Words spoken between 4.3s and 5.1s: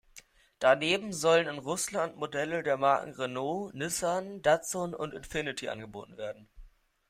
Datsun